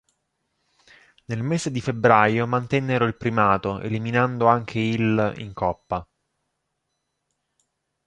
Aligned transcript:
Nel 1.25 1.43
mese 1.43 1.69
di 1.69 1.79
febbraio 1.79 2.47
mantennero 2.47 3.05
il 3.05 3.15
primato, 3.15 3.79
eliminando 3.81 4.47
anche 4.47 4.79
il 4.79 5.33
in 5.37 5.53
coppa. 5.53 6.03